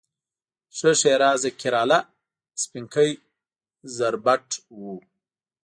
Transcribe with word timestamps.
ښه 0.77 0.91
ښېرازه 0.99 1.49
کیراله، 1.59 1.99
سپینکۍ 2.61 3.11
زربټ 3.95 4.47
و 4.79 4.81